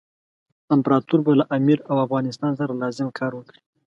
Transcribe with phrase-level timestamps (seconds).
[0.75, 3.59] امپراطور به له امیر او افغانستان سره لازم کار وکړي.